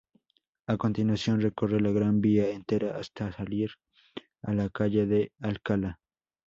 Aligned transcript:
A 0.65 0.77
continuación 0.77 1.41
recorre 1.41 1.79
la 1.79 1.91
Gran 1.91 2.21
Vía 2.21 2.49
entera 2.49 2.97
hasta 2.97 3.31
salir 3.31 3.69
a 4.41 4.51
la 4.55 4.67
calle 4.71 5.05
de 5.05 5.31
Alcalá. 5.39 5.99